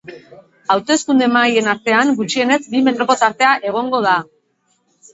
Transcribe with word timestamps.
Hauteskunde 0.75 1.27
mahaien 1.35 1.69
artean 1.75 2.15
gutxienez 2.23 2.59
bi 2.75 2.83
metroko 2.91 3.21
tartea 3.27 3.55
egongo 3.73 4.05
da. 4.11 4.21